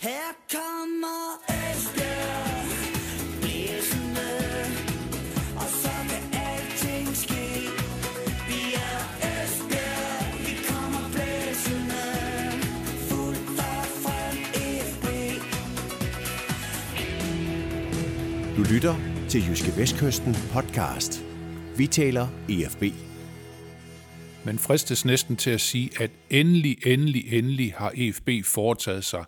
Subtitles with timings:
[0.00, 2.66] Her kommer Esbjerg
[3.40, 4.30] blæsende,
[5.56, 7.46] og så kan alting ske.
[8.48, 8.98] Vi er
[9.30, 12.04] Esbjerg, vi kommer blæsende,
[13.08, 14.36] fuldt og frem
[14.90, 15.06] FB.
[18.56, 18.94] Du lytter
[19.28, 21.24] til Jyske Vestkysten podcast.
[21.76, 22.82] Vi taler EFB.
[24.44, 29.24] Man fristes næsten til at sige, at endelig, endelig, endelig har EFB foretaget sig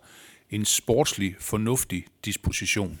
[0.53, 2.99] en sportslig, fornuftig disposition.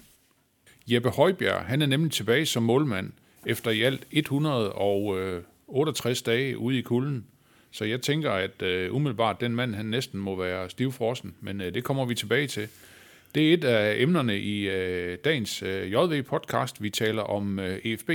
[0.87, 3.11] Jeppe Højbjerg, han er nemlig tilbage som målmand
[3.45, 7.25] efter i alt 168 øh, dage ude i kulden.
[7.71, 11.67] Så jeg tænker, at uh, umiddelbart den mand, han næsten må være stivfrossen, men uh,
[11.67, 12.67] det kommer vi tilbage til.
[13.35, 14.73] Det er et af emnerne i uh,
[15.25, 16.75] dagens uh, JV-podcast.
[16.79, 18.09] Vi taler om uh, EFB,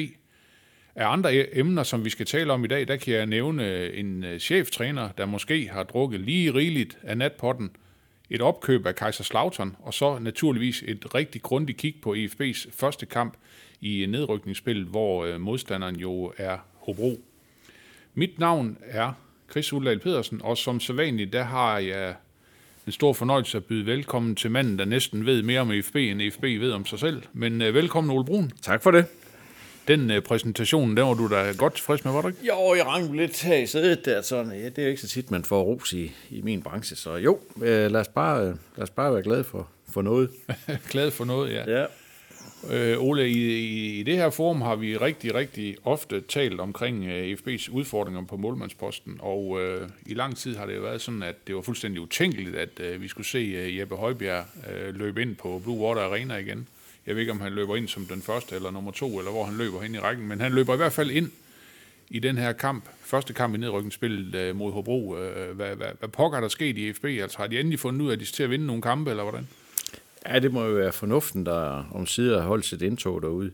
[0.95, 3.93] af andre e-, emner, som vi skal tale om i dag, der kan jeg nævne
[3.93, 7.71] en cheftræner, der måske har drukket lige rigeligt af natpotten,
[8.31, 13.35] et opkøb af Kaiserslautern, og så naturligvis et rigtig grundigt kig på EFB's første kamp
[13.81, 17.21] i nedrykningsspillet, hvor øh, modstanderen jo er Hobro.
[18.15, 19.13] Mit navn er
[19.51, 22.15] Chris Uldal Pedersen, og som sædvanligt, der har jeg
[22.87, 26.23] en stor fornøjelse at byde velkommen til manden, der næsten ved mere om EFB, end
[26.23, 27.23] EFB ved om sig selv.
[27.33, 28.51] Men øh, velkommen, Ole Brun.
[28.63, 29.07] Tak for det.
[29.89, 32.47] Den øh, præsentation, den var du da godt tilfreds med, var du ikke?
[32.47, 35.09] Jo, jeg rang lidt her i sædet der, sådan, ja, det er jo ikke så
[35.09, 38.55] tit, man får ros i, i min branche, så jo, øh, lad, os bare, øh,
[38.77, 40.31] lad os bare være glade for, for noget.
[40.91, 41.81] Glad for noget, ja.
[41.81, 41.87] Ja.
[42.71, 47.05] Øh, Ole, i, i, i det her forum har vi rigtig, rigtig ofte talt omkring
[47.05, 51.23] øh, FB's udfordringer på målmandsposten, og øh, i lang tid har det jo været sådan,
[51.23, 55.23] at det var fuldstændig utænkeligt, at øh, vi skulle se øh, Jeppe Højbjerg øh, løbe
[55.23, 56.69] ind på Blue Water Arena igen.
[57.09, 59.45] Jeg ved ikke, om han løber ind som den første eller nummer to, eller hvor
[59.45, 61.31] han løber hen i rækken, men han løber i hvert fald ind
[62.09, 65.17] i den her kamp, første kamp i nedrykningsspillet øh, mod Hobro.
[65.17, 67.05] Øh, hvad, hvad, hvad pokker er der sket i FB?
[67.05, 69.11] Altså har de endelig fundet ud af, at de skal til at vinde nogle kampe,
[69.11, 69.49] eller hvordan?
[70.27, 73.51] ja, det må jo være fornuften, der om sider har holdt sit indtog derude.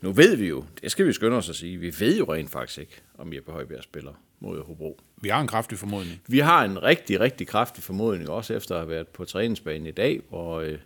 [0.00, 2.50] Nu ved vi jo, det skal vi skynde os at sige, vi ved jo rent
[2.50, 5.00] faktisk ikke, om Jeppe Højbjerg spiller mod Hobro.
[5.16, 6.20] Vi har en kraftig formodning.
[6.26, 9.90] Vi har en rigtig, rigtig kraftig formodning, også efter at have været på træningsbanen i
[9.90, 10.78] dag, hvor, øh,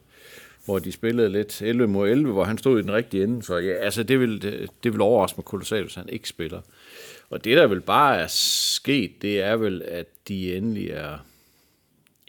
[0.71, 3.43] hvor de spillede lidt 11 mod 11, hvor han stod i den rigtige ende.
[3.43, 6.61] Så ja, altså det vil, det, det vil overraske mig kolossalt, hvis han ikke spiller.
[7.31, 11.19] Og det, der vel bare er sket, det er vel, at de endelig er,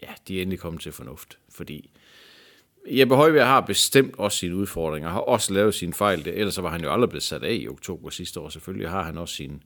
[0.02, 1.38] ja, de er endelig kommet til fornuft.
[1.54, 1.90] Fordi
[2.86, 6.70] Jeppe Højbjerg har bestemt også sine udfordringer, har også lavet sine fejl, det, ellers var
[6.70, 8.48] han jo aldrig blevet sat af i oktober sidste år.
[8.48, 9.62] Selvfølgelig har han også sin,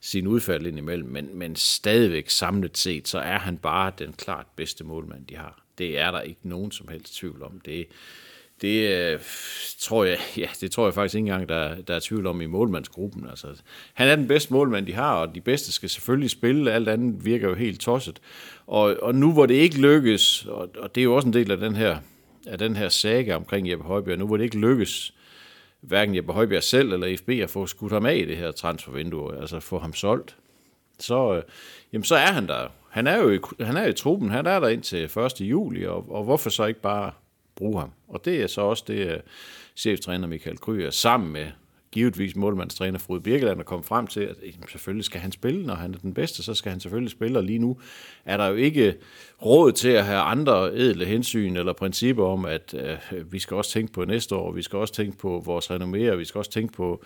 [0.00, 4.84] sin udfald indimellem, men, men stadigvæk samlet set, så er han bare den klart bedste
[4.84, 5.67] målmand, de har.
[5.78, 7.60] Det er der ikke nogen som helst tvivl om.
[7.64, 7.86] Det,
[8.60, 9.20] det øh,
[9.78, 12.46] tror jeg, ja, det tror jeg faktisk ikke engang, der, der er tvivl om i
[12.46, 13.26] målmandsgruppen.
[13.30, 13.46] Altså,
[13.94, 16.72] han er den bedste målmand, de har, og de bedste skal selvfølgelig spille.
[16.72, 18.20] Alt andet virker jo helt tosset.
[18.66, 21.50] Og, og nu hvor det ikke lykkes, og, og det er jo også en del
[21.50, 21.98] af den her,
[22.46, 25.14] af den her saga omkring Jeppe Højbjerg, nu hvor det ikke lykkes,
[25.80, 29.40] hverken Jeppe Højbjerg selv eller FB at få skudt ham af i det her transfervindue,
[29.40, 30.36] altså få ham solgt,
[30.98, 31.42] så, øh,
[31.92, 32.68] jamen, så er han der.
[32.88, 35.40] Han er jo i, han er i truppen, han er der indtil 1.
[35.40, 37.12] juli, og, og hvorfor så ikke bare
[37.56, 37.90] bruge ham?
[38.08, 39.20] Og det er så også det, øh,
[39.76, 41.46] cheftræner Michael Kryer sammen med
[41.92, 45.74] givetvis målmandstræner Frode Birkeland er kom frem til, at jamen, selvfølgelig skal han spille, når
[45.74, 47.76] han er den bedste, så skal han selvfølgelig spille, og lige nu
[48.24, 48.94] er der jo ikke
[49.44, 52.74] råd til at have andre edle hensyn eller principper om, at
[53.12, 56.18] øh, vi skal også tænke på næste år, vi skal også tænke på vores renommere,
[56.18, 57.04] vi skal også tænke på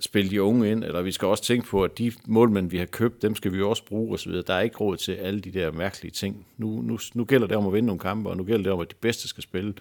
[0.00, 2.86] spille de unge ind, eller vi skal også tænke på, at de målmænd, vi har
[2.86, 4.32] købt, dem skal vi jo også bruge osv.
[4.32, 6.46] Der er ikke råd til alle de der mærkelige ting.
[6.58, 8.80] Nu, nu, nu gælder det om at vinde nogle kampe, og nu gælder det om,
[8.80, 9.74] at de bedste skal spille.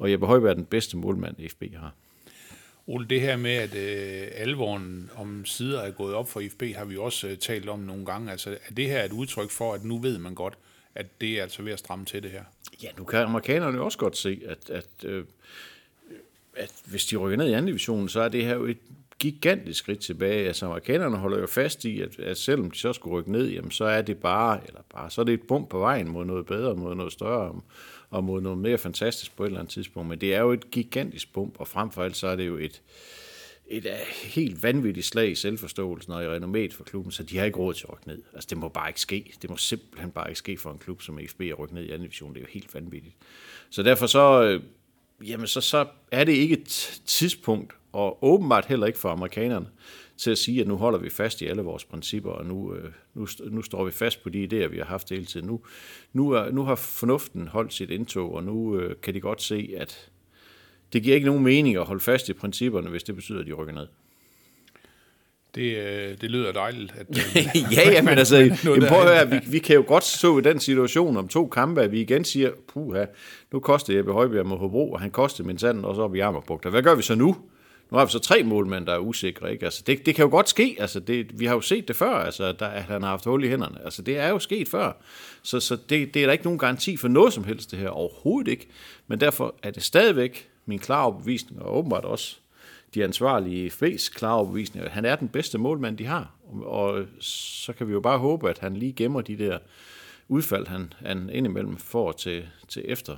[0.00, 1.94] Og Jeppe Højberg er den bedste målmand, FB har.
[2.92, 6.84] Ole, det her med, at øh, alvoren om sider er gået op for IFB, har
[6.84, 8.30] vi også øh, talt om nogle gange.
[8.30, 10.54] Altså, er det her et udtryk for, at nu ved man godt,
[10.94, 12.42] at det er altså ved at stramme til det her?
[12.82, 15.24] Ja, nu kan amerikanerne også godt se, at, at, øh,
[16.56, 18.78] at hvis de rykker ned i anden division, så er det her jo et
[19.18, 20.46] gigantisk skridt tilbage.
[20.46, 23.70] Altså amerikanerne holder jo fast i, at, at selvom de så skulle rykke ned, jamen,
[23.70, 26.46] så er det bare, eller bare, så er det et bump på vejen mod noget
[26.46, 27.60] bedre, mod noget større,
[28.10, 30.08] og mod noget mere fantastisk på et eller andet tidspunkt.
[30.08, 32.56] Men det er jo et gigantisk bump, og frem for alt så er det jo
[32.56, 32.82] et,
[33.66, 33.92] et øh,
[34.24, 37.74] helt vanvittigt slag i selvforståelsen og i renommet for klubben, så de har ikke råd
[37.74, 38.22] til at rykke ned.
[38.34, 39.32] Altså det må bare ikke ske.
[39.42, 41.90] Det må simpelthen bare ikke ske for en klub som FB at rykke ned i
[41.90, 42.30] anden division.
[42.34, 43.16] Det er jo helt vanvittigt.
[43.70, 44.62] Så derfor så, øh,
[45.28, 49.66] jamen så, så er det ikke et tidspunkt, og åbenbart heller ikke for amerikanerne,
[50.16, 52.90] til at sige, at nu holder vi fast i alle vores principper, og nu, øh,
[53.14, 55.46] nu, nu står vi fast på de idéer, vi har haft hele tiden.
[55.46, 55.60] Nu,
[56.12, 59.74] nu, er, nu har fornuften holdt sit indtog, og nu øh, kan de godt se,
[59.76, 60.10] at
[60.92, 63.52] det giver ikke nogen mening at holde fast i principperne, hvis det betyder, at de
[63.52, 63.86] rykker ned.
[65.54, 66.94] Det, øh, det lyder dejligt.
[66.98, 67.06] At,
[67.76, 70.42] ja, ja, men altså, jamen, prøv at høre, vi, vi kan jo godt stå i
[70.42, 73.04] den situation om to kampe, at vi igen siger, puha,
[73.52, 76.70] nu koster Jeppe Højbjerg mod Hobro, og han kostede min sand også op i Jammerbugter.
[76.70, 77.36] Hvad gør vi så nu?
[77.90, 79.52] Nu har vi så tre målmænd, der er usikre.
[79.52, 79.64] Ikke?
[79.64, 80.76] Altså, det, det kan jo godt ske.
[80.78, 83.44] Altså, det, vi har jo set det før, altså, der, at han har haft hul
[83.44, 83.84] i hænderne.
[83.84, 84.92] Altså, det er jo sket før.
[85.42, 87.88] Så, så det, det er der ikke nogen garanti for noget som helst, det her.
[87.88, 88.68] Overhovedet ikke.
[89.06, 92.36] Men derfor er det stadigvæk min klare overbevisning, og åbenbart også
[92.94, 96.34] de ansvarlige FB's klare overbevisning, at han er den bedste målmand, de har.
[96.62, 99.58] Og så kan vi jo bare håbe, at han lige gemmer de der
[100.28, 103.16] udfald, han, han indimellem får til, til efter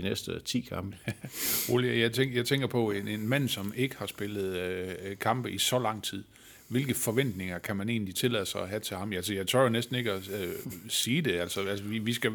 [0.00, 0.96] de næste 10 kampe.
[1.72, 5.52] Ole, jeg, tænker, jeg tænker på en, en mand, som ikke har spillet øh, kampe
[5.52, 6.24] i så lang tid.
[6.68, 9.12] Hvilke forventninger kan man egentlig tillade sig at have til ham?
[9.12, 10.48] Altså, jeg tør jo næsten ikke at øh,
[10.88, 11.32] sige det.
[11.32, 12.32] Altså, altså vi, vi, skal,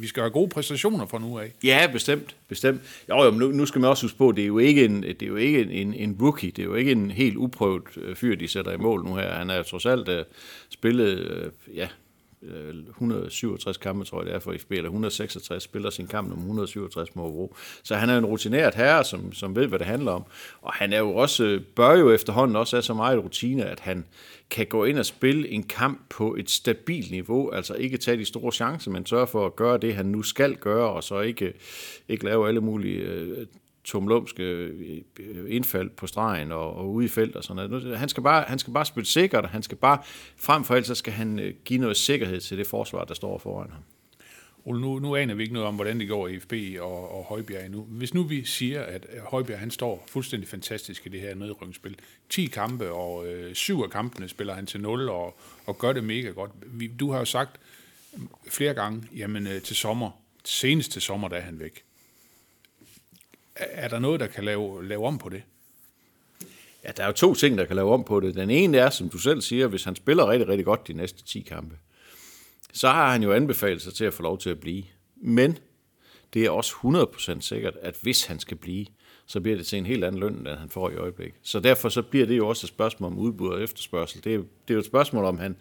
[0.00, 1.52] vi skal have gode præstationer fra nu af.
[1.64, 2.36] Ja, bestemt.
[2.48, 2.80] bestemt.
[3.08, 5.02] Jo, jo, men nu, nu skal man også huske på, det er jo ikke en,
[5.02, 6.50] det er jo ikke en, en, en rookie.
[6.50, 9.34] Det er jo ikke en helt uprøvet øh, fyr, de sætter i mål nu her.
[9.34, 10.14] Han er jo trods alt uh,
[10.70, 11.88] spillet, uh, ja, øh,
[12.42, 16.42] Øh, 167 kampe, tror jeg det er for FB, eller 166, spiller sin kamp nummer
[16.42, 17.56] 167 mod Hobro.
[17.82, 20.24] Så han er en rutineret herre, som, som ved, hvad det handler om.
[20.62, 23.80] Og han er jo også, øh, bør jo efterhånden også have så meget rutine, at
[23.80, 24.04] han
[24.50, 28.24] kan gå ind og spille en kamp på et stabilt niveau, altså ikke tage de
[28.24, 31.52] store chancer, men sørge for at gøre det, han nu skal gøre, og så ikke,
[32.08, 33.46] ikke lave alle mulige øh,
[33.84, 37.98] tumlumske øh, øh, indfald på stregen og, og ude i felt og sådan noget.
[37.98, 39.98] Han skal, bare, han skal bare spille sikkert, han skal bare,
[40.36, 43.38] frem for alt, så skal han øh, give noget sikkerhed til det forsvar, der står
[43.38, 43.82] foran ham.
[44.64, 47.24] Ole, nu, nu aner vi ikke noget om, hvordan det går i FB og, og
[47.24, 47.82] Højbjerg endnu.
[47.82, 51.96] Hvis nu vi siger, at Højbjerg han står fuldstændig fantastisk i det her nedrykningsspil.
[52.28, 56.04] 10 kampe, og øh, syv af kampene spiller han til 0 og, og gør det
[56.04, 56.50] mega godt.
[56.66, 57.60] Vi, du har jo sagt
[58.48, 60.10] flere gange, jamen øh, til sommer,
[60.44, 61.84] senest til sommer, der er han væk.
[63.56, 65.42] Er, der noget, der kan lave, lave om på det?
[66.84, 68.34] Ja, der er jo to ting, der kan lave om på det.
[68.34, 71.24] Den ene er, som du selv siger, hvis han spiller rigtig, rigtig godt de næste
[71.24, 71.76] 10 kampe,
[72.72, 74.84] så har han jo anbefalet sig til at få lov til at blive.
[75.16, 75.58] Men
[76.34, 76.74] det er også
[77.36, 78.86] 100% sikkert, at hvis han skal blive,
[79.26, 81.40] så bliver det til en helt anden løn, end han får i øjeblikket.
[81.42, 84.24] Så derfor så bliver det jo også et spørgsmål om udbud og efterspørgsel.
[84.24, 85.56] Det er, det er jo et spørgsmål, om han,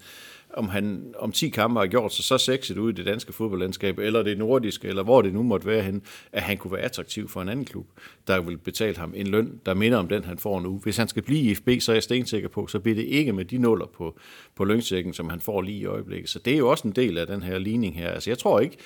[0.53, 3.99] om han om 10 kampe har gjort sig så sexet ud i det danske fodboldlandskab,
[3.99, 6.01] eller det nordiske, eller hvor det nu måtte være hen,
[6.31, 7.87] at han kunne være attraktiv for en anden klub,
[8.27, 10.77] der vil betale ham en løn, der minder om den, han får nu.
[10.77, 13.33] Hvis han skal blive i FB, så er jeg stensikker på, så bliver det ikke
[13.33, 14.19] med de nuller på,
[14.55, 16.29] på lønsækken, som han får lige i øjeblikket.
[16.29, 18.09] Så det er jo også en del af den her ligning her.
[18.09, 18.77] Altså jeg tror ikke,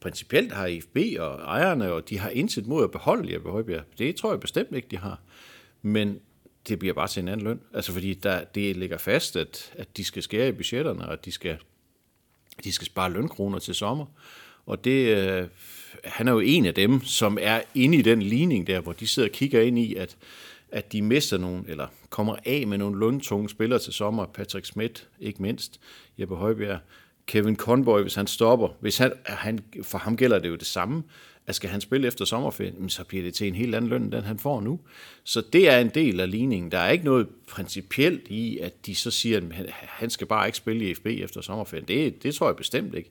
[0.00, 3.82] principielt har IFB og ejerne, og de har indsat mod at beholde Jeppe Højbjerg.
[3.98, 5.20] Det tror jeg bestemt ikke, de har.
[5.82, 6.18] Men
[6.68, 7.60] det bliver bare til en anden løn.
[7.74, 11.24] Altså fordi der, det ligger fast, at, at de skal skære i budgetterne, og at
[11.24, 11.56] de skal,
[12.64, 14.06] de skal spare lønkroner til sommer.
[14.66, 15.48] Og det, øh,
[16.04, 19.06] han er jo en af dem, som er inde i den ligning der, hvor de
[19.06, 20.16] sidder og kigger ind i, at,
[20.72, 24.26] at de mister nogle, eller kommer af med nogle løntunge spillere til sommer.
[24.26, 25.80] Patrick Schmidt, ikke mindst.
[26.18, 26.78] Jeppe Højbjerg.
[27.26, 28.68] Kevin Conboy, hvis han stopper.
[28.80, 31.02] Hvis han, han, for ham gælder det jo det samme
[31.46, 34.12] at skal han spille efter sommerferien, så bliver det til en helt anden løn, end
[34.12, 34.80] den han får nu.
[35.24, 36.72] Så det er en del af ligningen.
[36.72, 40.58] Der er ikke noget principielt i, at de så siger, at han skal bare ikke
[40.58, 41.88] spille i FB efter sommerferien.
[41.88, 43.10] Det, det tror jeg bestemt ikke.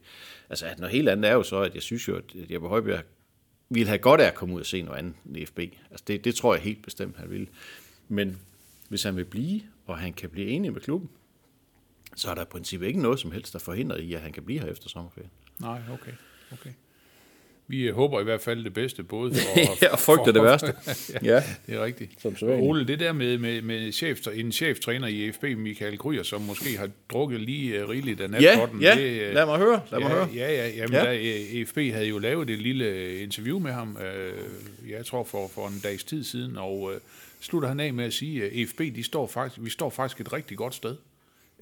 [0.50, 3.02] Altså, at noget helt andet er jo så, at jeg synes jo, at Jeppe Højbjerg
[3.68, 5.58] ville have godt af at komme ud og se noget andet i FB.
[5.90, 7.48] Altså, det, det tror jeg helt bestemt, han vil.
[8.08, 8.38] Men
[8.88, 11.10] hvis han vil blive, og han kan blive enig med klubben,
[12.16, 14.42] så er der i princippet ikke noget som helst, der forhindrer i, at han kan
[14.42, 15.30] blive her efter sommerferien.
[15.60, 16.12] Nej, okay.
[16.52, 16.70] okay.
[17.68, 19.86] Vi øh, håber i hvert fald det bedste, både for...
[19.92, 20.74] og frygter det værste.
[21.30, 22.22] ja, det er rigtigt.
[22.22, 22.68] Som sædvanligt.
[22.70, 26.78] Ole, det der med, med, med chef, en cheftræner i FB, Michael Gryer, som måske
[26.78, 28.80] har drukket lige uh, rigeligt af Ja, natpotten.
[28.82, 29.80] ja, det, øh, lad mig høre.
[29.90, 30.28] Lad ja, mig høre.
[30.34, 31.12] Ja, ja, jamen, Ja.
[31.12, 31.58] ja.
[31.58, 34.32] Der, FB havde jo lavet et lille interview med ham, øh,
[34.90, 37.00] jeg tror for, for en dags tid siden, og øh,
[37.40, 40.32] slutter han af med at sige, at FB, de står faktisk, vi står faktisk et
[40.32, 40.96] rigtig godt sted.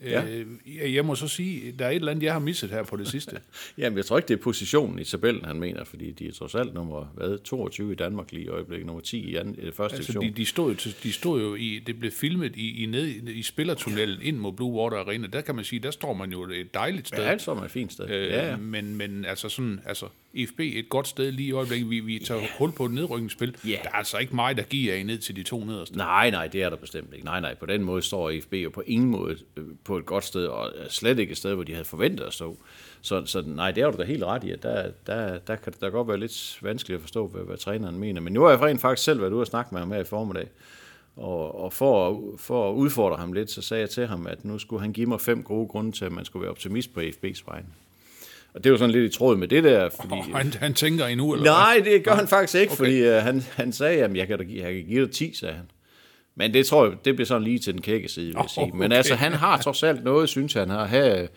[0.04, 0.24] Ja.
[0.28, 2.96] Øh, jeg- må så sige, der er et eller andet, jeg har misset her på
[2.96, 3.36] det sidste.
[3.78, 6.54] Jamen, jeg tror ikke, det er positionen i tabellen, han mener, fordi de er trods
[6.54, 9.96] alt nummer hvad, 22 i Danmark lige i øjeblikket, nummer 10 i, anden, det første
[9.96, 10.32] Altså, division.
[10.32, 13.42] de, de, stod jo, de stod jo i, det blev filmet i, i, ned, i
[13.42, 15.26] spillertunnelen ind mod Blue Water Arena.
[15.26, 17.18] Der kan man sige, der står man jo et dejligt sted.
[17.24, 18.10] Ja, så er man et fint sted.
[18.10, 18.56] Øh, ja, ja.
[18.56, 21.90] Men, men altså sådan, altså IFB et godt sted lige i øjeblikket.
[21.90, 23.56] Vi, vi tager hul på et nedrykningsspil.
[23.66, 23.70] Ja.
[23.82, 25.96] Der er altså ikke mig, der giver af ned til de to nederste.
[25.96, 27.24] Nej, nej, det er der bestemt ikke.
[27.24, 30.24] Nej, nej, på den måde står IFB jo på ingen måde øh, på et godt
[30.24, 32.56] sted, og slet ikke et sted, hvor de havde forventet at stå.
[33.00, 35.72] Så, så nej, det er du da helt ret i, at der, der, der kan
[35.72, 38.20] det da godt være lidt vanskeligt at forstå, hvad, hvad træneren mener.
[38.20, 40.04] Men nu har jeg rent faktisk selv været ude og snakke med ham her i
[40.04, 40.48] formiddag,
[41.16, 44.44] og, og for, at- for at udfordre ham lidt, så sagde jeg til ham, at
[44.44, 47.00] nu skulle han give mig fem gode grunde til, at man skulle være optimist på
[47.00, 47.66] FB's vegne.
[48.54, 50.14] Og det er jo sådan lidt i tråd med det der, fordi...
[50.32, 52.76] Og han, han tænker endnu, eller Nej, det gør han faktisk ikke, okay.
[52.76, 55.34] fordi uh, han, han sagde, at jeg kan, da give, jeg kan give dig 10,
[55.34, 55.64] sagde han.
[56.34, 58.70] Men det tror jeg, det bliver sådan lige til den kække side, vil jeg sige.
[58.74, 58.96] Men Okay.
[58.96, 61.28] altså, han har trods alt noget, synes han, har have,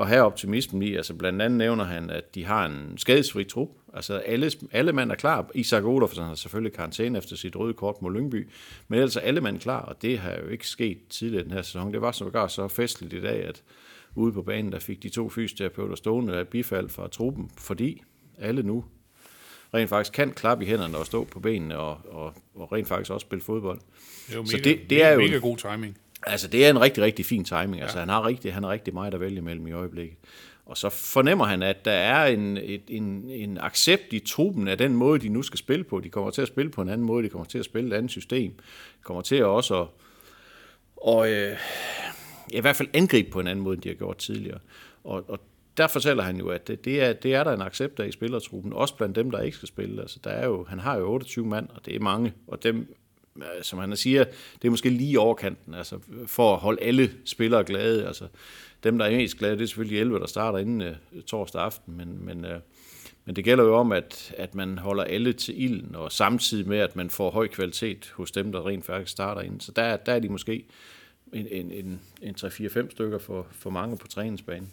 [0.00, 0.94] at have optimismen i.
[0.94, 3.68] Altså, blandt andet nævner han, at de har en skadesfri trup.
[3.94, 5.50] Altså, alle, alle mand er klar.
[5.54, 8.48] Isak Olofsson har selvfølgelig karantæne efter sit røde kort mod Lyngby.
[8.88, 11.52] Men ellers er alle mand klar, og det har jo ikke sket tidligere i den
[11.52, 11.92] her sæson.
[11.92, 13.62] Det var sågar så festligt i dag, at
[14.14, 18.02] ude på banen, der fik de to fysioterapeuter stående af bifald fra truppen, fordi
[18.38, 18.84] alle nu
[19.74, 23.10] rent faktisk kan klappe i hænderne og stå på benene og, og, og rent faktisk
[23.10, 23.78] også spille fodbold.
[24.26, 25.98] Det er jo Så mega, det- det er jo- mega god timing.
[26.22, 27.76] Altså, det er en rigtig, rigtig fin timing.
[27.76, 27.82] Ja.
[27.82, 30.16] Altså, han har rigtig, han har rigtig meget at vælge mellem i øjeblikket.
[30.66, 34.78] Og så fornemmer han, at der er en, et, en, en accept i truppen af
[34.78, 36.00] den måde, de nu skal spille på.
[36.00, 37.96] De kommer til at spille på en anden måde, de kommer til at spille et
[37.98, 38.50] andet system.
[38.52, 39.86] De kommer til at også at,
[40.96, 41.56] og, øh,
[42.52, 44.58] ja, i hvert fald angribe på en anden måde, end de har gjort tidligere.
[45.04, 45.40] Og, og
[45.76, 48.12] der fortæller han jo, at det, det, er, det er der en accept af i
[48.12, 50.02] spillertruppen, også blandt dem, der ikke skal spille.
[50.02, 52.94] Altså, der er jo, han har jo 28 mand, og det er mange, og dem,
[53.36, 54.24] øh, som han siger,
[54.62, 58.06] det er måske lige overkanten, altså for at holde alle spillere glade.
[58.06, 58.28] Altså,
[58.84, 61.96] dem, der er mest glade, det er selvfølgelig 11, der starter inden uh, torsdag aften,
[61.96, 62.60] men, men, uh,
[63.24, 66.78] men det gælder jo om, at, at man holder alle til ilden, og samtidig med,
[66.78, 69.60] at man får høj kvalitet hos dem, der rent faktisk starter inden.
[69.60, 70.64] Så der, der er de måske
[71.32, 74.70] en, en, en, en 3-4-5 stykker for, for mange på træningsbanen.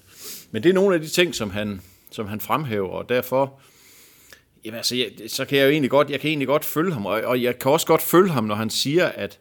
[0.51, 3.59] Men det er nogle af de ting, som han, som han fremhæver, og derfor
[4.65, 7.05] jamen, altså, jeg, så kan jeg jo egentlig godt, jeg kan egentlig godt følge ham,
[7.05, 9.39] og, og jeg kan også godt følge ham, når han siger, at,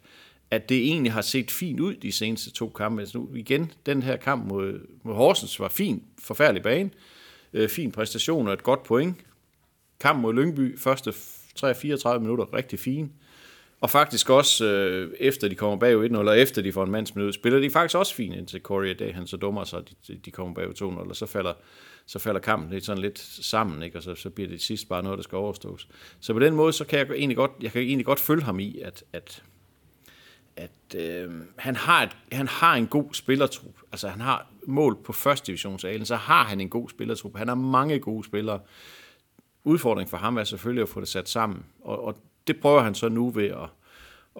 [0.50, 3.00] at det egentlig har set fint ud de seneste to kampe.
[3.00, 6.90] Altså nu igen, den her kamp mod, mod Horsens var fin, forfærdelig bane,
[7.52, 9.16] øh, fin præstation og et godt point.
[10.00, 11.10] Kamp mod Lyngby, første
[11.58, 13.12] 3-34 minutter, rigtig fin.
[13.86, 17.34] Og faktisk også, øh, efter de kommer bagud 1-0, eller efter de får en mandsminut,
[17.34, 20.30] spiller de faktisk også fint indtil Corey Day, han så dummer sig, at de, de
[20.30, 21.52] kommer bagud 2-0, og så falder,
[22.06, 23.98] så falder kampen lidt sådan lidt sammen, ikke?
[23.98, 25.88] og så, så bliver det sidst bare noget, der skal overstås.
[26.20, 28.60] Så på den måde, så kan jeg egentlig godt, jeg kan egentlig godt følge ham
[28.60, 29.42] i, at, at,
[30.56, 33.74] at øh, han, har et, han har en god spillertrup.
[33.92, 37.36] Altså han har mål på første divisionsalen, så har han en god spillertrup.
[37.36, 38.60] Han har mange gode spillere.
[39.64, 42.16] Udfordringen for ham er selvfølgelig at få det sat sammen, og, og
[42.46, 43.68] det prøver han så nu ved at,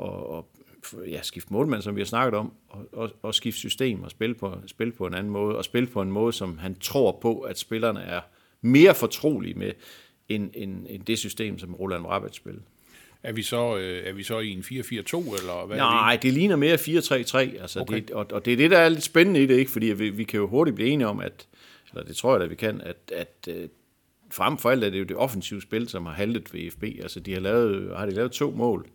[0.02, 4.02] at, at ja, skifte målmand, som vi har snakket om, og, og, og skifte system
[4.02, 6.74] og spille på, spille på en anden måde, og spille på en måde, som han
[6.74, 8.20] tror på, at spillerne er
[8.60, 9.72] mere fortrolige med,
[10.28, 12.60] end, end, end det system, som Roland Rabat spiller.
[13.22, 16.32] Er vi så, øh, er vi så i en 4-4-2, eller hvad er Nej, det
[16.32, 17.94] ligner mere 4-3-3, altså okay.
[17.94, 19.70] det, og, og det er det, der er lidt spændende i det, ikke?
[19.70, 21.48] fordi vi, vi kan jo hurtigt blive enige om, at,
[21.90, 23.68] eller det tror jeg da, vi kan, at, at øh,
[24.30, 26.82] frem for alt er det jo det offensive spil, som har haltet ved FB.
[26.82, 28.86] Altså, de har, lavet, har de lavet to mål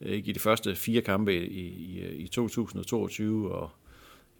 [0.00, 3.70] øh, ikke, i de første fire kampe i, i, i 2022, og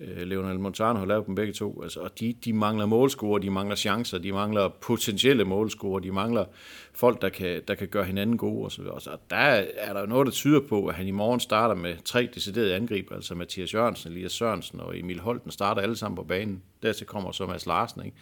[0.01, 1.83] øh, Leonel Montano har lavet dem begge to.
[1.83, 6.45] Altså, og de, de mangler målscorer, de mangler chancer, de mangler potentielle målscorer, de mangler
[6.93, 8.65] folk, der kan, der kan gøre hinanden gode.
[8.65, 9.37] Og så, så der
[9.77, 12.75] er der jo noget, der tyder på, at han i morgen starter med tre deciderede
[12.75, 16.63] angriber, altså Mathias Jørgensen, Elias Sørensen og Emil Holten starter alle sammen på banen.
[16.83, 18.05] Dertil kommer så Mads Larsen.
[18.05, 18.17] Ikke?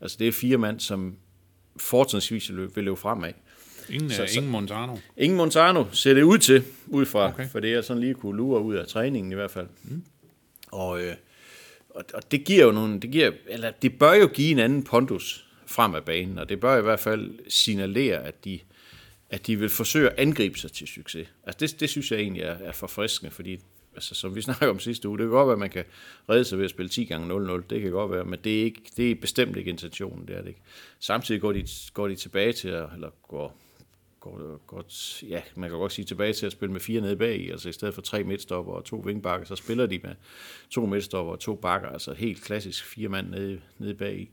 [0.00, 1.16] Altså det er fire mand, som
[1.76, 3.32] fortrinsvis vil vil løbe fremad.
[3.88, 4.96] Ingen, så, ingen Montano.
[5.16, 7.48] Ingen Montano ser det ud til, ud fra, Okay.
[7.48, 9.66] for det er sådan lige kunne lure ud af træningen i hvert fald.
[9.82, 10.04] Mm.
[10.70, 11.14] Og, øh,
[11.90, 14.82] og, og det giver jo nogle, det giver, eller det bør jo give en anden
[14.82, 18.58] pondus frem af banen, og det bør i hvert fald signalere, at de,
[19.30, 21.28] at de vil forsøge at angribe sig til succes.
[21.46, 23.58] Altså det, det synes jeg egentlig er, er forfriskende, fordi
[23.94, 25.84] altså, som vi snakker om sidste uge, det kan godt være, at man kan
[26.28, 28.64] redde sig ved at spille 10 gange 0-0, det kan godt være, men det er,
[28.64, 30.62] ikke, det er bestemt ikke intentionen, det er det ikke.
[31.00, 33.56] Samtidig går de, går de tilbage til, at, eller går,
[34.20, 34.84] går, går,
[35.28, 37.72] ja, man kan godt sige tilbage til at spille med fire nede bag, altså i
[37.72, 40.14] stedet for tre midtstopper og to vingbakker, så spiller de med
[40.70, 44.30] to midtstopper og to bakker, altså helt klassisk fire mand nede, nede bag.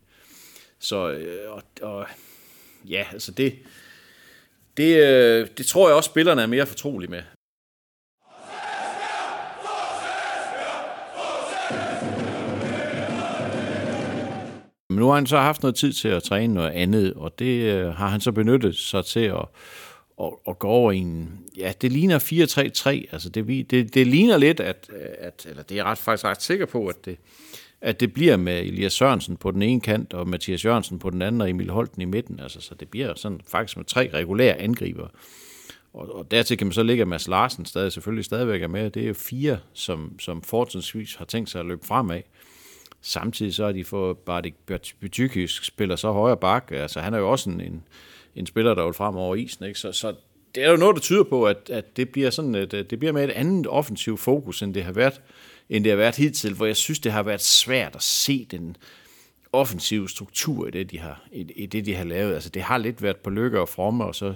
[0.80, 2.08] Så, øh, og, og
[2.90, 3.56] ja, altså det,
[4.78, 7.22] det, øh, det tror jeg også, spillerne er mere fortrolige med.
[15.12, 18.08] Har han så haft noget tid til at træne noget andet, og det øh, har
[18.08, 19.46] han så benyttet sig til at,
[20.22, 21.40] at, at gå over i en...
[21.58, 23.14] Ja, det ligner 4-3-3.
[23.14, 25.46] Altså det, vi- det, det ligner lidt, at, øh, at...
[25.50, 27.18] Eller det er jeg ret, faktisk ret sikker på, at det,
[27.82, 31.22] at det bliver med Elias Sørensen på den ene kant, og Mathias Jørgensen på den
[31.22, 32.40] anden, og Emil Holten i midten.
[32.40, 35.08] Altså, så det bliver sådan faktisk med tre regulære angriber.
[35.94, 38.90] Og, og dertil kan man så lægge, at Mads Larsen stadig, selvfølgelig stadigvæk er med.
[38.90, 42.22] Det er jo fire, som, som fortsatvis har tænkt sig at løbe fremad.
[43.02, 46.72] Samtidig så har de fået Bartik Bjørtykis spiller så højre bak.
[46.72, 47.84] Altså han er jo også en, en,
[48.36, 49.66] en spiller, der vil frem over isen.
[49.66, 49.80] Ikke?
[49.80, 50.16] Så, så
[50.56, 53.12] det er jo noget, der tyder på, at, at det bliver sådan et, det bliver
[53.12, 55.22] med et andet offensivt fokus, end det har været,
[55.70, 58.78] end det har været hidtil, hvor jeg synes, det har været svært at se den
[59.54, 62.34] offensive struktur i det, de har, i, i det, de har lavet.
[62.34, 64.36] Altså, det har lidt været på lykke og fromme, og så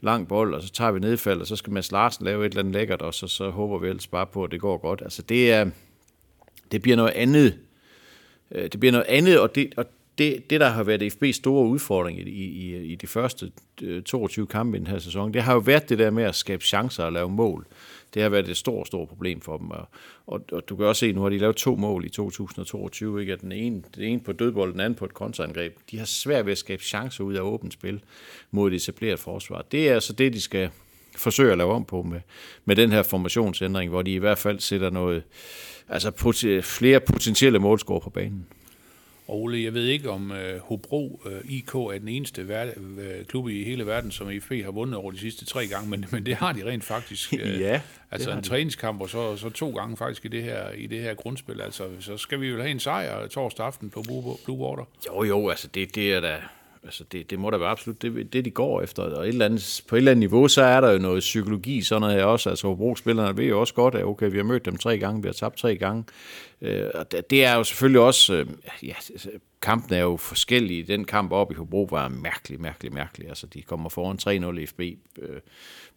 [0.00, 2.62] lang bold, og så tager vi nedfald, og så skal Mads Larsen lave et eller
[2.62, 5.02] andet lækkert, og så, så håber vi ellers bare på, at det går godt.
[5.02, 5.70] Altså, det, er,
[6.72, 7.58] det bliver noget andet.
[8.50, 9.86] Øh, det bliver noget andet, og det, og
[10.18, 14.46] det, det der har været FB's store udfordring i, i, i de første øh, 22
[14.46, 17.04] kampe i den her sæson, det har jo været det der med at skabe chancer
[17.04, 17.66] og lave mål.
[18.14, 19.70] Det har været et stort, stort problem for dem.
[19.70, 19.88] Og,
[20.26, 23.32] og, og du kan også se, nu har de lavet to mål i 2022, ikke?
[23.32, 25.76] At den ene, den ene på dødbold, den anden på et kontraangreb.
[25.90, 28.00] De har svært ved at skabe chancer ud af åbent spil
[28.50, 29.64] mod et etableret forsvar.
[29.72, 30.70] Det er altså det, de skal
[31.16, 32.20] forsøge at lave om på med,
[32.64, 35.22] med den her formationsændring, hvor de i hvert fald sætter noget,
[35.88, 38.46] altså pot- flere potentielle målscore på banen.
[39.28, 43.48] Ole, jeg ved ikke, om øh, Hobro øh, IK er den eneste ver- øh, klub
[43.48, 46.34] i hele verden, som IFB har vundet over de sidste tre gange, men, men det
[46.36, 47.32] har de rent faktisk.
[47.40, 47.80] Øh, Ja,
[48.10, 48.42] altså en de.
[48.42, 51.60] træningskamp, og så, så to gange faktisk i det her, i det her grundspil.
[51.60, 54.84] Altså, så skal vi jo have en sejr torsdag aften på Blue, Blue Water.
[55.06, 56.36] Jo, jo, altså det, det er da,
[56.84, 59.02] altså det, det må da være absolut det, det, de går efter.
[59.02, 61.82] Og et eller andet, på et eller andet niveau, så er der jo noget psykologi,
[61.82, 62.50] sådan noget her også.
[62.50, 65.28] Altså Hobro-spillerne ved jo også godt, at okay, vi har mødt dem tre gange, vi
[65.28, 66.04] har tabt tre gange.
[66.64, 68.46] Øh, og det, det er jo selvfølgelig også, øh,
[68.82, 68.94] ja,
[69.62, 70.82] kampen er jo forskellige.
[70.82, 73.28] Den kamp op i Hobro var mærkelig, mærkelig, mærkelig.
[73.28, 74.18] Altså de kommer foran
[74.56, 74.80] 3-0 i FB
[75.18, 75.40] øh,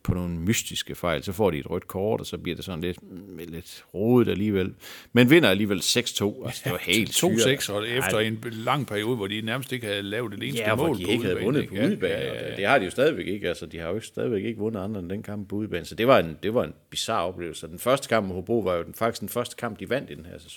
[0.03, 1.23] på nogle mystiske fejl.
[1.23, 4.31] Så får de et rødt kort, og så bliver det sådan lidt, mm, lidt rodet
[4.31, 4.73] alligevel.
[5.13, 5.85] Men vinder alligevel 6-2.
[5.85, 7.69] Altså, det var helt syret.
[7.69, 10.75] 2-6, og efter en lang periode, hvor de nærmest ikke havde lavet det eneste Ja,
[10.75, 12.55] mål de på ikke havde vundet på udebane, ja, ja, ja.
[12.55, 13.47] det har de jo stadigvæk ikke.
[13.47, 15.85] Altså, de har jo stadigvæk ikke vundet andre end den kamp på udebane.
[15.85, 17.67] Så det var en, det var en bizarre oplevelse.
[17.67, 20.15] Den første kamp mod Hobro var jo den, faktisk den første kamp, de vandt i
[20.15, 20.56] den her sæson.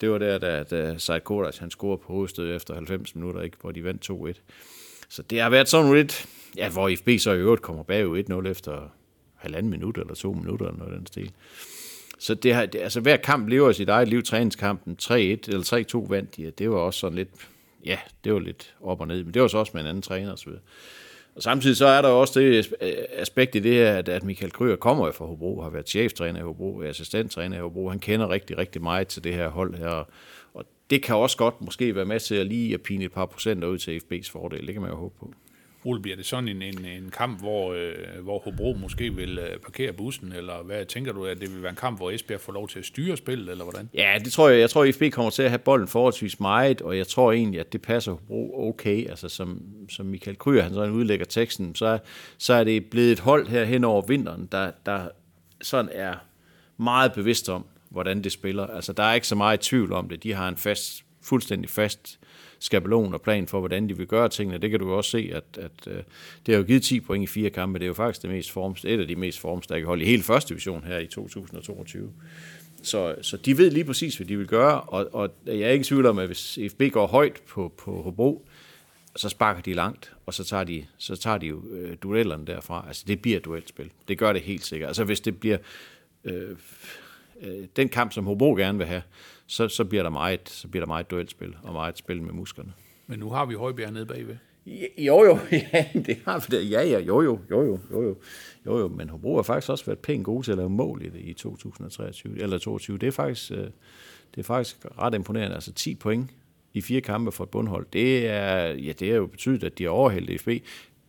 [0.00, 3.56] Det var der, da, da Seid Kodas, han scorede på hovedstød efter 90 minutter, ikke,
[3.60, 4.40] hvor de vandt 2-1.
[5.08, 8.48] Så det har været sådan lidt, ja, hvor FB så i øvrigt kommer bagud 1-0
[8.48, 8.92] efter
[9.36, 11.32] halvanden minut eller to minutter eller noget af den stil.
[12.18, 14.22] Så det har, det, altså hver kamp lever sit eget liv.
[14.22, 17.30] Træningskampen 3-1 eller 3-2 vandt de, det var også sådan lidt,
[17.84, 20.02] ja, det var lidt op og ned, men det var så også med en anden
[20.02, 20.62] træner og så videre.
[21.40, 24.52] Og samtidig så er der også det øh, aspekt i det her, at, at Michael
[24.52, 27.88] Kryger kommer jo fra Hobro, har været cheftræner i Hobro, assistenttræner i Hobro.
[27.88, 30.08] Han kender rigtig, rigtig meget til det her hold her,
[30.54, 33.26] og det kan også godt måske være med til at lige at pine et par
[33.26, 34.66] procenter ud til FB's fordel.
[34.66, 35.34] Det kan man jo håbe på.
[35.84, 39.58] Ole, bliver det sådan en, en, en kamp, hvor, øh, hvor Hobro måske vil øh,
[39.58, 42.52] parkere bussen, eller hvad tænker du, at det vil være en kamp, hvor Esbjerg får
[42.52, 43.90] lov til at styre spillet, eller hvordan?
[43.94, 44.60] Ja, det tror jeg.
[44.60, 47.60] Jeg tror, at FB kommer til at have bolden forholdsvis meget, og jeg tror egentlig,
[47.60, 49.08] at det passer Hobro okay.
[49.10, 51.98] Altså, som, som Michael Kryer, han sådan udlægger teksten, så,
[52.38, 55.08] så er det blevet et hold her hen over vinteren, der, der
[55.62, 56.14] sådan er
[56.76, 58.66] meget bevidst om, hvordan det spiller.
[58.66, 60.22] Altså, der er ikke så meget tvivl om det.
[60.22, 62.18] De har en fast, fuldstændig fast
[62.60, 64.58] skabelon og plan for, hvordan de vil gøre tingene.
[64.58, 66.02] Det kan du jo også se, at, at øh,
[66.46, 67.78] det har jo givet 10 point i fire kampe.
[67.78, 70.22] Det er jo faktisk det mest form, et af de mest formstærke hold i hele
[70.22, 72.12] første division her i 2022.
[72.82, 75.82] Så, så de ved lige præcis, hvad de vil gøre, og, og jeg er ikke
[75.82, 78.46] i tvivl om, at hvis FB går højt på, på Hobro,
[79.16, 82.84] så sparker de langt, og så tager de, så tager de jo øh, duellerne derfra.
[82.86, 83.90] Altså, det bliver et duelspil.
[84.08, 84.88] Det gør det helt sikkert.
[84.88, 85.58] Altså, hvis det bliver
[86.24, 86.56] øh,
[87.42, 89.02] øh, den kamp, som Hobro gerne vil have,
[89.50, 92.72] så, så, bliver der meget, så bliver der meget duelspil, og meget spil med musklerne.
[93.06, 94.36] Men nu har vi Højbjerg nede bagved.
[94.98, 95.38] Jo, jo,
[95.72, 96.62] ja, det har vi da.
[96.62, 98.16] Ja, ja, jo, jo, jo, jo, jo, jo,
[98.66, 101.08] jo, jo, men Hobro har faktisk også været pænt gode til at lave mål i
[101.08, 102.98] det i 2023, eller 22.
[102.98, 103.58] Det er faktisk, øh,
[104.34, 105.54] det er faktisk ret imponerende.
[105.54, 106.30] Altså 10 point
[106.74, 109.82] i fire kampe for et bundhold, det er, ja, det er jo betydet, at de
[109.82, 110.48] har overhældt FB.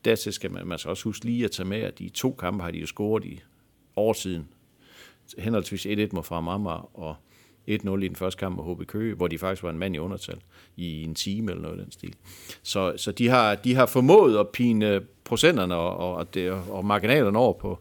[0.05, 2.63] Dertil skal man, man skal også huske lige at tage med, at de to kampe
[2.63, 3.41] har de jo scoret i
[3.95, 4.47] årsiden.
[5.37, 7.15] Henholdsvis 1-1 mod Fremammer og
[7.67, 9.99] 1-0 i den første kamp mod HB Køge, hvor de faktisk var en mand i
[9.99, 10.37] undertal
[10.77, 12.15] i en time eller noget af den stil.
[12.63, 17.39] Så, så de, har, de har formået at pine procenterne og, og, det, og marginalerne
[17.39, 17.79] over på,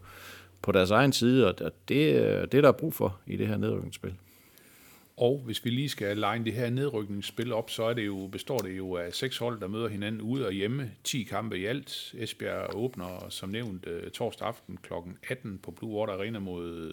[0.61, 3.57] på deres egen side, og det, det er der er brug for i det her
[3.57, 4.13] nedrykningsspil.
[5.17, 8.57] Og hvis vi lige skal line det her nedrykningsspil op, så er det jo, består
[8.57, 10.91] det jo af seks hold, der møder hinanden ude og hjemme.
[11.03, 12.13] 10 kampe i alt.
[12.17, 14.93] Esbjerg åbner, som nævnt, øh, torsdag aften kl.
[15.29, 16.91] 18 på Blue Water Arena mod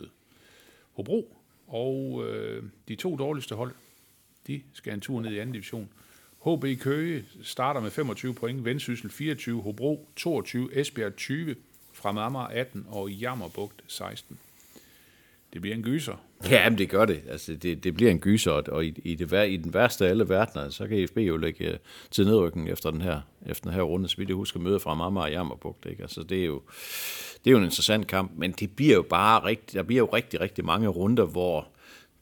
[0.92, 1.38] Hobro.
[1.68, 3.74] Og øh, de to dårligste hold,
[4.46, 5.88] de skal en tur ned i anden division.
[6.44, 11.57] HB Køge starter med 25 point, Vendsyssel 24, Hobro 22, Esbjerg 20,
[11.92, 14.38] Fremad Amager 18 og Jammerbugt 16.
[15.52, 16.28] Det bliver en gyser.
[16.51, 17.22] Ja, men det gør det.
[17.29, 20.29] Altså, det, det bliver en gyser, og i, i, det, i den værste af alle
[20.29, 21.79] verdener, så kan FB jo lægge øh,
[22.11, 24.94] til nedrykning efter den her, efter den her runde, så vidt jeg husker møde fra
[24.94, 25.87] Mamma og Jammerbugt.
[25.87, 26.03] Ikke?
[26.03, 26.62] Altså, det er jo,
[27.44, 30.09] det er jo en interessant kamp, men det bliver jo bare rigtig, der bliver jo
[30.12, 31.68] rigtig, rigtig mange runder, hvor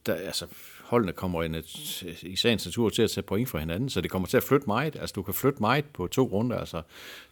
[0.06, 0.46] der, altså,
[0.84, 4.10] holdene kommer ind et, i sagens natur til at tage point fra hinanden, så det
[4.10, 4.96] kommer til at flytte meget.
[4.96, 6.58] Altså, du kan flytte meget på to runder.
[6.58, 6.82] Altså,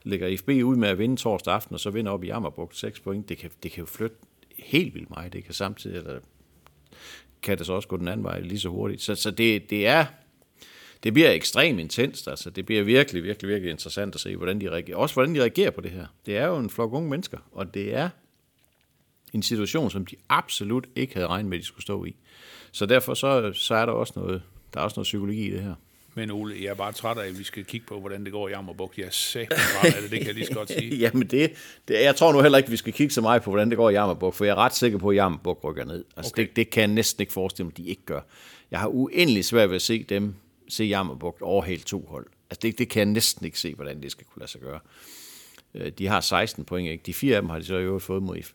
[0.03, 3.01] ligger FB ud med at vinde torsdag aften, og så vinder op i Jammerbugt 6
[3.01, 4.16] point, det kan, det kan jo flytte
[4.59, 5.33] helt vildt meget.
[5.33, 6.20] Det kan samtidig, eller
[7.45, 9.03] kan det så også gå den anden vej lige så hurtigt.
[9.03, 10.05] Så, så det, det er
[11.05, 12.29] det bliver ekstremt intenst.
[12.29, 14.97] Altså, det bliver virkelig, virkelig, virkelig interessant at se, hvordan de reagerer.
[14.97, 16.07] Også hvordan de reagerer på det her.
[16.27, 18.09] Det er jo en flok unge mennesker, og det er
[19.33, 22.17] en situation, som de absolut ikke havde regnet med, at de skulle stå i.
[22.73, 24.43] Så derfor så, så er der også noget,
[24.75, 25.75] der er også noget psykologi i det her.
[26.14, 28.48] Men Ole, jeg er bare træt af, at vi skal kigge på, hvordan det går
[28.48, 28.98] i Jammerbuk.
[28.98, 30.96] Jeg er sæt træt af det, det kan jeg lige så godt sige.
[31.05, 31.53] Jamen det,
[31.88, 33.90] det, jeg tror nu heller ikke, vi skal kigge så meget på, hvordan det går
[33.90, 36.05] i Jammerbuk, for jeg er ret sikker på, at Jammerbuk rykker ned.
[36.16, 36.46] Altså Okay.
[36.46, 38.20] det, det kan jeg næsten ikke forestille mig, de ikke gør.
[38.70, 40.35] Jeg har uendelig svært ved at se dem,
[40.68, 42.27] se Jammerbuk overhælde to hold.
[42.50, 44.81] Altså det, det kan jeg næsten ikke se, hvordan det skal kunne lade sig gøre.
[45.74, 47.03] Øh, De har 16 point, ikke?
[47.07, 48.55] De fire af dem har de så i øvrigt fået mod FB.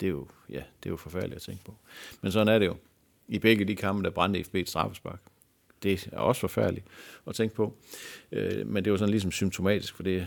[0.00, 1.74] Det er jo, ja, det er jo forfærdeligt at tænke på.
[2.22, 2.76] Men sådan er det jo.
[3.28, 5.20] I begge de kampe, der brændte FB et straffespark.
[5.82, 6.86] Det er også forfærdeligt
[7.26, 7.74] at tænke på.
[8.32, 10.26] Øh, Men det var sådan ligesom symptomatisk for det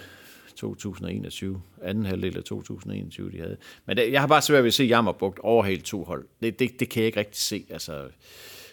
[0.55, 3.57] 2021, anden halvdel af 2021, de havde.
[3.85, 6.25] Men det, jeg har bare svært ved at se Jammerbugt overhale to hold.
[6.43, 7.65] Det, det, det kan jeg ikke rigtig se.
[7.69, 8.07] Altså,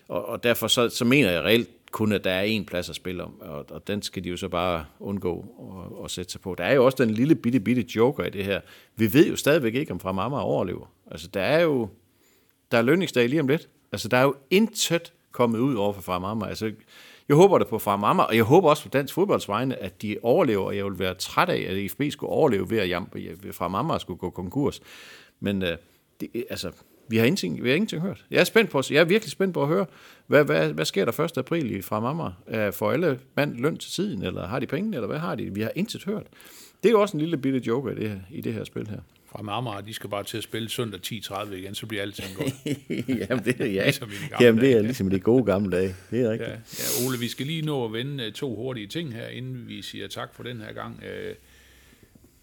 [0.08, 2.96] og, og derfor så, så mener jeg reelt kun, at der er én plads at
[2.96, 5.46] spille om, og, og den skal de jo så bare undgå
[5.98, 6.54] at, at sætte sig på.
[6.58, 8.60] Der er jo også den lille bitte, bitte joker i det her.
[8.96, 10.92] Vi ved jo stadigvæk ikke, om fra Mamma overlever.
[11.10, 11.88] Altså, der er jo
[12.72, 13.68] der er lønningsdag lige om lidt.
[13.92, 16.46] Altså, der er jo intet kommet ud over for Far Mamma.
[16.46, 16.72] Altså,
[17.28, 20.02] jeg håber det på Far Mamma, og jeg håber også på dansk fodbolds vegne, at
[20.02, 23.08] de overlever, og jeg vil være træt af, at IFB skulle overleve ved, at Jam-
[23.14, 24.80] ved Far Mamma skulle gå konkurs.
[25.40, 25.76] Men øh,
[26.20, 26.70] det, altså,
[27.08, 28.24] vi har, ingenting, vi har ingenting hørt.
[28.30, 29.86] Jeg er spændt på, jeg er virkelig spændt på at høre,
[30.26, 31.38] hvad, hvad, hvad sker der 1.
[31.38, 32.30] april i fra Mamma?
[32.48, 35.54] Øh, får alle mand løn til tiden, eller har de penge, eller hvad har de?
[35.54, 36.26] Vi har intet hørt.
[36.82, 38.88] Det er jo også en lille bitte joke i det her, i det her spil
[38.88, 39.00] her.
[39.32, 42.52] Fra Marmara, de skal bare til at spille søndag 10.30 igen, så bliver alting godt.
[43.30, 43.82] jamen, det, er, ja.
[43.84, 44.82] Ligesom jamen, det er dage.
[44.82, 45.94] ligesom de gode gamle dage.
[46.10, 46.50] Det er rigtigt.
[46.50, 46.54] Ja,
[47.02, 49.82] ja, Ole, vi skal lige nå at vende øh, to hurtige ting her, inden vi
[49.82, 51.02] siger tak for den her gang.
[51.04, 51.34] Øh,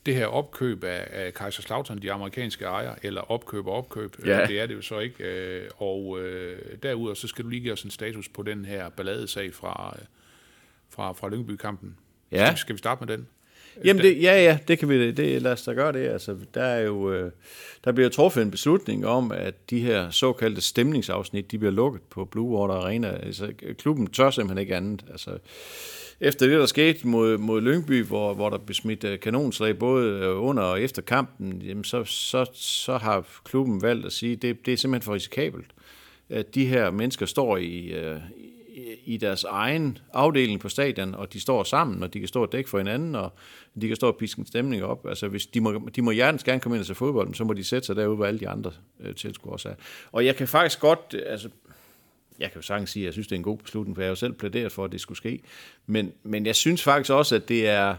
[0.06, 4.42] Det her opkøb af, af Kaiserslautern, de amerikanske ejere, eller opkøb og opkøb, Ja.
[4.42, 5.24] øh, det er det jo så ikke.
[5.78, 6.20] Og
[6.84, 9.98] derudover så skal du lige give os en status på den her balladesag fra,
[10.90, 11.96] fra, fra Lyngby-kampen.
[12.32, 12.56] Ja.
[12.56, 13.28] Skal vi starte med den?
[13.86, 16.08] Jamen det, ja, ja, det kan vi, det, lad os da gøre det.
[16.08, 17.32] Altså, der er jo, øh,
[17.84, 22.26] der bliver truffet en beslutning om, at de her såkaldte stemningsafsnit, de bliver lukket på
[22.26, 23.08] Blue Water Arena.
[23.08, 25.06] Altså, klubben tør simpelthen ikke andet.
[25.12, 25.32] Altså,
[26.22, 30.08] efter det, der skete mod, mod Lyngby, hvor, hvor der blev smidt øh, kanonslag både
[30.08, 34.42] øh, under og efter kampen, jamen så, så, så har klubben valgt at sige, at
[34.42, 35.72] det, det er simpelthen for risikabelt,
[36.30, 37.94] at de her mennesker står i,
[39.06, 42.52] i- deres egen afdeling på stadion, og de står sammen, og de kan stå og
[42.52, 43.34] dække for hinanden, og
[43.82, 45.06] de kan stå og piske en stemning op.
[45.10, 47.44] Altså, hvis de må, de må hjertens gerne komme ind og se fodbold, men så
[47.44, 49.74] må de sætte sig derude, hvor alle de andre øh, tilskuere også er.
[50.12, 51.50] Og jeg kan faktisk godt, øh, altså,
[52.40, 54.08] jeg kan jo sagtens sige, at jeg synes, det er en god beslutning, for jeg
[54.08, 55.40] har jo selv plæderet for, at det skulle ske.
[55.88, 57.96] Men, men jeg synes faktisk også, at det er,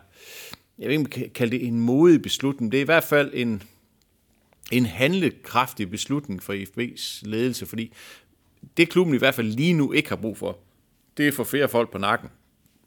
[0.78, 2.72] jeg ved ikke, man kan kalde det en modig beslutning.
[2.72, 3.62] Det er i hvert fald en,
[4.72, 7.92] en handlekraftig beslutning for IFB's ledelse, fordi
[8.76, 10.58] det klubben i hvert fald lige nu ikke har brug for,
[11.20, 12.28] det er for flere folk på nakken.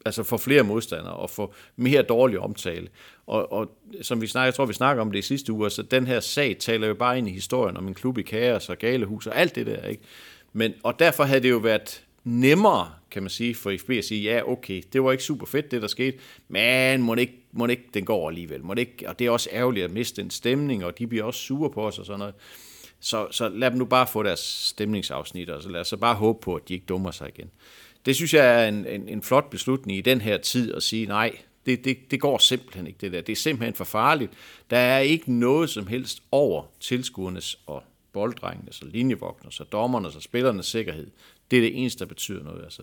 [0.06, 2.88] Altså for flere modstandere og for mere dårlig omtale.
[3.26, 5.82] Og, og som vi snakker, jeg tror, vi snakker om det i sidste uge, så
[5.82, 8.78] den her sag taler jo bare ind i historien om en klub i kaos og
[8.78, 10.02] galehus og alt det der, ikke?
[10.52, 14.22] Men, og derfor havde det jo været nemmere, kan man sige, for FB at sige,
[14.22, 16.18] ja, okay, det var ikke super fedt, det der skete,
[16.48, 18.64] men må det ikke, må det ikke den går alligevel.
[18.64, 21.24] Må det ikke, og det er også ærgerligt at miste den stemning, og de bliver
[21.24, 22.34] også sure på os og sådan noget.
[23.00, 26.14] Så, så lad dem nu bare få deres stemningsafsnit, og så lad os så bare
[26.14, 27.50] håbe på, at de ikke dummer sig igen.
[28.06, 31.06] Det synes jeg er en, en, en flot beslutning i den her tid at sige,
[31.06, 31.36] nej,
[31.66, 33.20] det, det, det går simpelthen ikke det der.
[33.20, 34.32] Det er simpelthen for farligt.
[34.70, 40.22] Der er ikke noget som helst over tilskuernes og bolddrengenes og linjevogternes og dommernes og
[40.22, 41.06] spillernes sikkerhed.
[41.50, 42.64] Det er det eneste, der betyder noget.
[42.64, 42.82] Altså,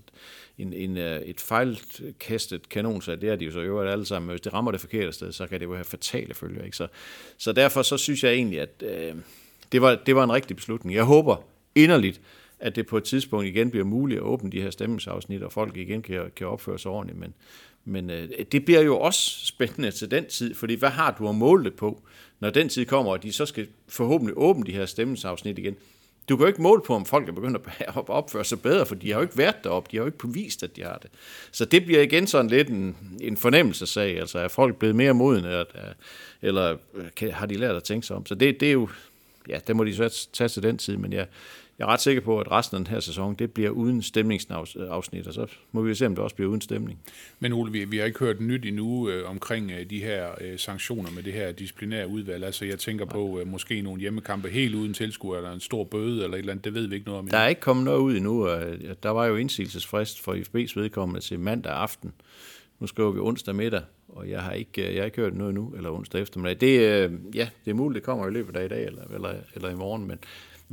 [0.58, 4.30] en, en, øh, et fejlkastet kanon, så det er de jo så øvrigt alle sammen.
[4.30, 6.64] Hvis det rammer det forkerte sted, så kan det jo have fatale følger.
[6.64, 6.78] Ikke?
[6.78, 6.88] Så,
[7.38, 9.16] så derfor så synes jeg egentlig, at øh,
[9.72, 10.96] det, var, det var en rigtig beslutning.
[10.96, 11.36] Jeg håber
[11.76, 12.22] inderligt,
[12.62, 15.78] at det på et tidspunkt igen bliver muligt at åbne de her stemmingsafsnit, og folk
[15.78, 17.20] igen kan, kan opføre sig ordentligt.
[17.20, 17.34] Men,
[17.86, 21.36] men øh, det bliver jo også spændende til den tid, fordi hvad har du at
[21.36, 22.02] måle det på,
[22.40, 25.76] når den tid kommer, og de så skal forhåbentlig åbne de her stemmingsafsnit igen?
[26.30, 28.96] Du kan jo ikke måle på, om folk er begyndt at opføre sig bedre, for
[28.96, 31.10] de har jo ikke været deroppe, de har jo ikke bevist, at de har det.
[31.52, 35.60] Så det bliver igen sådan lidt en, en fornemmelsesag, altså er folk blevet mere modne,
[35.60, 35.66] øh,
[36.42, 38.26] eller, øh, kan, har de lært at tænke sig om?
[38.26, 38.90] Så det, det er jo,
[39.50, 41.28] ja, det må de så tage til den tid, men jeg,
[41.82, 45.28] jeg er ret sikker på, at resten af den her sæson, det bliver uden stemningsafsnit,
[45.28, 47.00] og så må vi se, om det også bliver uden stemning.
[47.40, 50.60] Men Ole, vi, vi har ikke hørt nyt endnu øh, omkring øh, de her øh,
[50.60, 52.44] sanktioner med det her disciplinære udvalg.
[52.44, 56.24] Altså jeg tænker på øh, måske nogle hjemmekampe helt uden tilskuer, eller en stor bøde,
[56.24, 57.28] eller et eller andet, det ved vi ikke noget om.
[57.28, 58.64] Der er ikke kommet noget ud endnu, og
[59.04, 62.14] der var jo indsigelsesfrist for IFB's vedkommende til mandag aften.
[62.80, 65.54] nu skriver vi onsdag middag, og jeg har ikke, øh, jeg har ikke hørt noget
[65.54, 66.62] nu, eller onsdag eftermiddag.
[66.62, 69.34] Det, øh, ja, det er muligt, det kommer i løbet af i dag, eller, eller,
[69.56, 70.20] eller i morgen, men,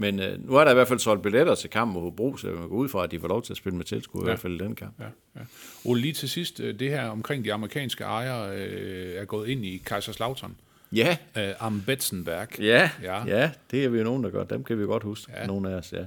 [0.01, 2.47] men øh, nu er der i hvert fald solgt billetter til kampen mod Hobro, så
[2.47, 4.27] man går ud fra, at de får lov til at spille med tilskuer, ja.
[4.27, 5.01] i hvert fald i den kamp.
[5.01, 5.05] Ja,
[5.37, 5.41] ja.
[5.85, 9.65] Ole, lige til sidst, øh, det her omkring de amerikanske ejere øh, er gået ind
[9.65, 10.57] i Kaiserslautern.
[10.93, 12.61] Ja, Øh, Am Betzenberg.
[12.61, 13.25] Ja, Ja.
[13.27, 14.45] ja, det er vi jo nogen, der gør.
[14.45, 15.47] Dem kan vi godt huske, ja.
[15.47, 16.05] nogle af os, ja.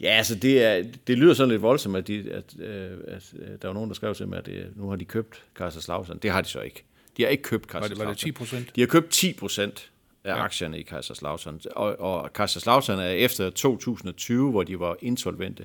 [0.00, 3.48] Ja, altså det, er, det lyder sådan lidt voldsomt, at, de, at, øh, at øh,
[3.62, 6.18] der var nogen, der skrev til mig, at det, nu har de købt Kaiserslautern.
[6.18, 6.84] Det har de så ikke.
[7.16, 8.06] De har ikke købt Var det, Kaiserslautern.
[8.06, 8.76] var det 10 procent?
[8.76, 9.90] De har købt 10 procent
[10.24, 10.42] af ja.
[10.42, 11.60] aktierne i Kaiserslautern.
[11.76, 15.64] Og, og Kaiserslautern er efter 2020, hvor de var insolvente,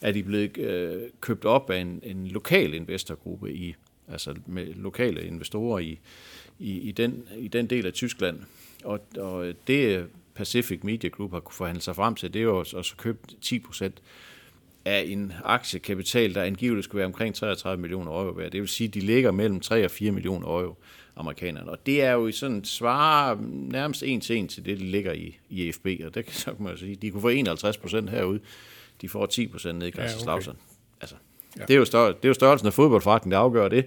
[0.00, 3.74] er de blevet øh, købt op af en, en lokal investorgruppe, i,
[4.08, 5.98] altså med lokale investorer i,
[6.58, 8.40] i, i, den, i den del af Tyskland.
[8.84, 12.58] Og, og det Pacific Media Group har kunne forhandle sig frem til, det er jo
[12.58, 14.02] også købt 10 procent
[14.84, 18.50] af en aktiekapital, der angiveligt skulle være omkring 33 millioner euro værd.
[18.50, 20.74] Det vil sige, at de ligger mellem 3 og 4 millioner euro,
[21.16, 21.70] amerikanerne.
[21.70, 25.12] Og det er jo i sådan svar nærmest en til en til det, de ligger
[25.12, 25.86] i, i EFB.
[26.06, 28.40] Og det kan så kan man sige, de kunne få 51 procent herude,
[29.00, 30.56] de får 10 procent ned i Kaiserslautern.
[30.56, 31.00] Ja, okay.
[31.00, 31.16] Altså,
[31.58, 31.62] ja.
[31.62, 33.86] det, er jo større, det er jo størrelsen af fodboldforretning, der afgør det.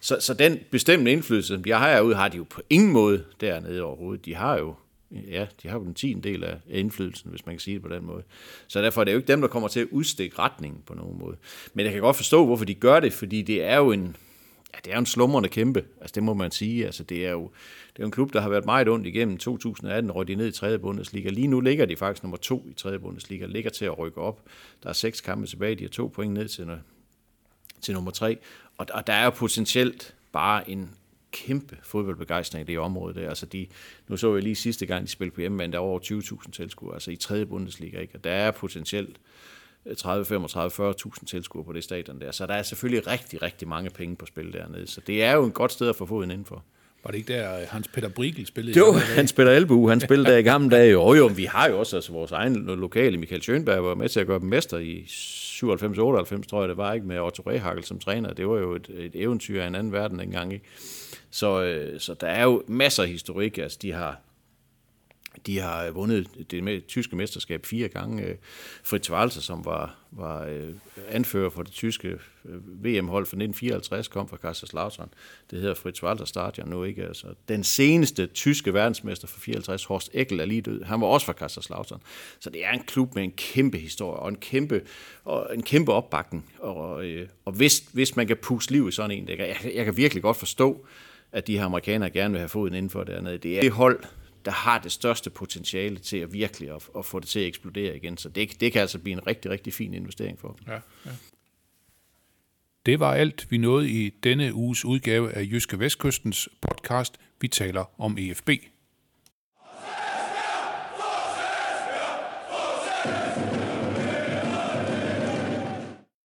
[0.00, 3.24] Så, så den bestemte indflydelse, som de har herude, har de jo på ingen måde
[3.40, 4.24] dernede overhovedet.
[4.24, 4.74] De har jo
[5.10, 7.88] ja, de har jo den tiende del af indflydelsen, hvis man kan sige det på
[7.88, 8.22] den måde.
[8.66, 11.18] Så derfor er det jo ikke dem, der kommer til at udstikke retningen på nogen
[11.18, 11.36] måde.
[11.74, 14.16] Men jeg kan godt forstå, hvorfor de gør det, fordi det er jo en,
[14.74, 15.84] ja, det er jo en slumrende kæmpe.
[16.00, 16.86] Altså det må man sige.
[16.86, 17.50] Altså det er jo
[17.98, 20.48] det er jo en klub, der har været meget ondt igennem 2018, røg de ned
[20.48, 20.78] i 3.
[20.78, 21.30] Bundesliga.
[21.30, 22.98] Lige nu ligger de faktisk nummer to i 3.
[22.98, 24.42] Bundesliga, ligger til at rykke op.
[24.82, 26.70] Der er seks kampe tilbage, de har to point ned til,
[27.80, 28.38] til nummer tre.
[28.78, 30.90] Og, og der er jo potentielt bare en
[31.32, 33.28] kæmpe fodboldbegejstring i det område der.
[33.28, 33.66] Altså de,
[34.08, 36.94] nu så jeg lige sidste gang, de spillede på hjemmebane, der var over 20.000 tilskuere,
[36.94, 37.46] altså i 3.
[37.46, 38.00] Bundesliga.
[38.00, 38.14] Ikke?
[38.14, 39.16] Og der er potentielt
[39.96, 42.30] 30, 35, 40.000 tilskuere på det stadion der.
[42.30, 44.86] Så der er selvfølgelig rigtig, rigtig mange penge på spil dernede.
[44.86, 46.64] Så det er jo en godt sted at få foden indenfor.
[47.04, 48.78] Var det ikke der, Hans Peter Brigel spillede?
[48.78, 50.90] Jo, han spiller albu, han spillede der i gamle dage.
[50.90, 54.20] Jo, jo, vi har jo også altså, vores egen lokale, Michael Schönberg, var med til
[54.20, 57.98] at gøre dem mester i 97-98, tror jeg det var, ikke med Otto Rehagel som
[57.98, 58.34] træner.
[58.34, 60.64] Det var jo et, et eventyr af en anden verden dengang, ikke?
[61.30, 63.58] Så, øh, så der er jo masser af historik.
[63.58, 64.20] Altså, de har,
[65.46, 68.22] de har vundet det med, tyske mesterskab fire gange.
[68.22, 68.36] Øh,
[68.84, 70.74] Fritz Walter, som var, var øh,
[71.08, 72.08] anfører for det tyske
[72.44, 75.08] øh, VM-hold fra 1954, kom fra Kaiserslautern.
[75.50, 77.04] Det hedder Fritz Walter Stadion nu, ikke?
[77.04, 80.82] Altså, den seneste tyske verdensmester for 54, Horst Eckel, er lige død.
[80.82, 82.02] Han var også fra Kaiserslautern.
[82.40, 84.82] Så det er en klub med en kæmpe historie og en kæmpe,
[85.24, 86.52] og en kæmpe opbakning.
[86.58, 87.04] Og, og,
[87.44, 90.22] og hvis, hvis man kan puste liv i sådan en, det, jeg, jeg kan virkelig
[90.22, 90.86] godt forstå,
[91.32, 93.38] at de her amerikanere gerne vil have foden indenfor dernede.
[93.38, 94.04] Det er det hold,
[94.44, 97.96] der har det største potentiale til at virkelig at, at få det til at eksplodere
[97.96, 98.16] igen.
[98.16, 100.72] Så det, det kan altså blive en rigtig, rigtig fin investering for dem.
[100.72, 101.10] Ja, ja.
[102.86, 107.18] Det var alt, vi nåede i denne uges udgave af Jyske Vestkystens podcast.
[107.40, 108.50] Vi taler om EFB.